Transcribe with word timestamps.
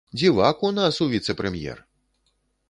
Дзівак 0.19 0.63
у 0.69 0.71
нас 0.77 0.97
у 1.05 1.07
віцэ-прэм'ер! 1.11 1.85